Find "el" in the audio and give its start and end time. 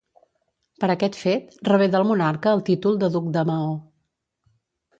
2.59-2.65